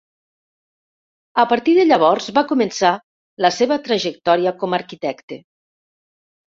A 1.43 1.45
partir 1.51 1.75
de 1.81 1.85
llavors 1.91 2.31
va 2.39 2.45
començar 2.55 2.93
la 3.47 3.55
seva 3.61 3.81
trajectòria 3.87 4.59
com 4.61 4.79
arquitecte. 4.83 5.43